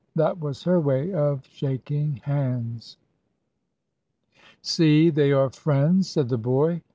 [0.15, 2.97] That was her way of shaking hands.
[4.63, 6.81] "See, they are friends!" said the boy.